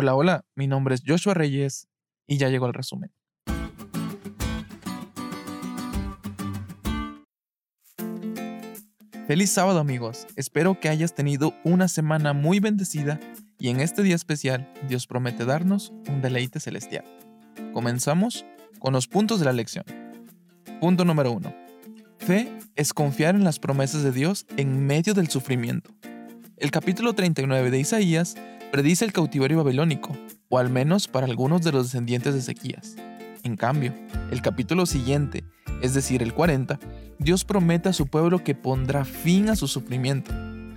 [0.00, 1.88] Hola, hola, mi nombre es Joshua Reyes
[2.24, 3.10] y ya llegó el resumen.
[9.26, 13.18] Feliz sábado amigos, espero que hayas tenido una semana muy bendecida
[13.58, 17.04] y en este día especial Dios promete darnos un deleite celestial.
[17.72, 18.46] Comenzamos
[18.78, 19.84] con los puntos de la lección.
[20.80, 21.52] Punto número 1.
[22.18, 25.90] Fe es confiar en las promesas de Dios en medio del sufrimiento.
[26.56, 28.36] El capítulo 39 de Isaías
[28.70, 30.16] predice el cautiverio babilónico,
[30.48, 32.96] o al menos para algunos de los descendientes de Ezequías.
[33.42, 33.94] En cambio,
[34.30, 35.44] el capítulo siguiente,
[35.80, 36.78] es decir, el 40,
[37.18, 40.32] Dios promete a su pueblo que pondrá fin a su sufrimiento.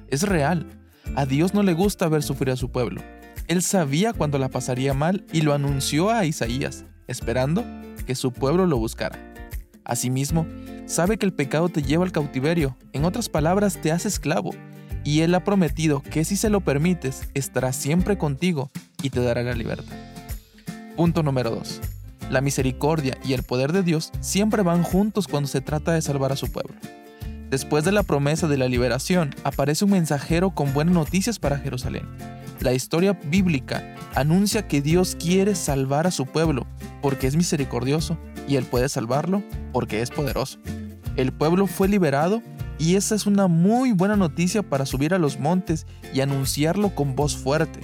[0.08, 0.68] Es real.
[1.16, 3.02] A Dios no le gusta ver sufrir a su pueblo.
[3.48, 7.66] Él sabía cuando la pasaría mal y lo anunció a Isaías, esperando
[8.06, 9.20] que su pueblo lo buscara.
[9.84, 10.48] Asimismo,
[10.86, 14.52] sabe que el pecado te lleva al cautiverio, en otras palabras, te hace esclavo,
[15.04, 18.70] y Él ha prometido que si se lo permites, estará siempre contigo
[19.02, 19.96] y te dará la libertad.
[20.96, 21.82] Punto número 2.
[22.30, 26.32] La misericordia y el poder de Dios siempre van juntos cuando se trata de salvar
[26.32, 26.76] a su pueblo.
[27.50, 32.08] Después de la promesa de la liberación, aparece un mensajero con buenas noticias para Jerusalén.
[32.62, 36.68] La historia bíblica anuncia que Dios quiere salvar a su pueblo
[37.02, 38.18] porque es misericordioso
[38.48, 40.60] y Él puede salvarlo porque es poderoso.
[41.18, 42.42] El pueblo fue liberado
[42.82, 47.16] y esa es una muy buena noticia para subir a los montes y anunciarlo con
[47.16, 47.80] voz fuerte.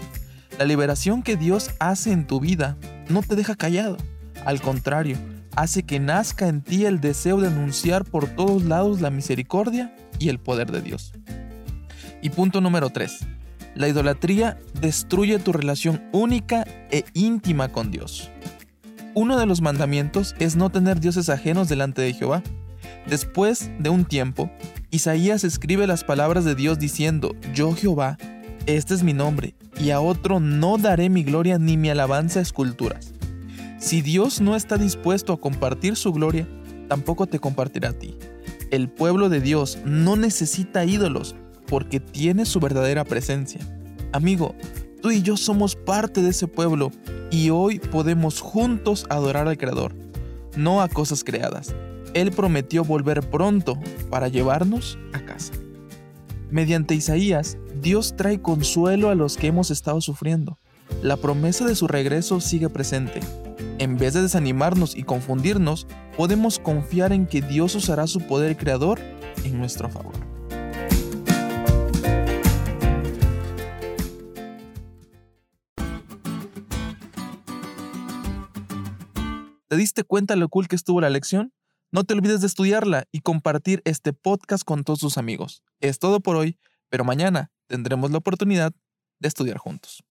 [0.58, 3.98] La liberación que Dios hace en tu vida no te deja callado.
[4.44, 5.18] Al contrario,
[5.56, 10.30] hace que nazca en ti el deseo de anunciar por todos lados la misericordia y
[10.30, 11.14] el poder de Dios.
[12.24, 13.20] Y punto número 3.
[13.76, 18.32] La idolatría destruye tu relación única e íntima con Dios.
[19.14, 22.42] Uno de los mandamientos es no tener dioses ajenos delante de Jehová.
[23.08, 24.50] Después de un tiempo,
[24.90, 28.18] Isaías escribe las palabras de Dios diciendo, Yo Jehová,
[28.68, 32.42] este es mi nombre, y a otro no daré mi gloria ni mi alabanza a
[32.42, 33.12] esculturas.
[33.80, 36.48] Si Dios no está dispuesto a compartir su gloria,
[36.88, 38.18] tampoco te compartirá a ti.
[38.72, 41.36] El pueblo de Dios no necesita ídolos
[41.68, 43.60] porque tiene su verdadera presencia.
[44.14, 44.56] Amigo,
[45.02, 46.92] tú y yo somos parte de ese pueblo
[47.30, 49.94] y hoy podemos juntos adorar al Creador,
[50.56, 51.76] no a cosas creadas.
[52.18, 53.78] Él prometió volver pronto
[54.10, 55.54] para llevarnos a casa.
[56.50, 60.58] Mediante Isaías, Dios trae consuelo a los que hemos estado sufriendo.
[61.04, 63.20] La promesa de su regreso sigue presente.
[63.78, 65.86] En vez de desanimarnos y confundirnos,
[66.18, 69.00] podemos confiar en que Dios usará su poder creador
[69.44, 70.16] en nuestro favor.
[79.68, 81.54] ¿Te diste cuenta lo cool que estuvo la lección?
[81.90, 85.64] No te olvides de estudiarla y compartir este podcast con todos tus amigos.
[85.80, 86.58] Es todo por hoy,
[86.90, 88.74] pero mañana tendremos la oportunidad
[89.20, 90.04] de estudiar juntos.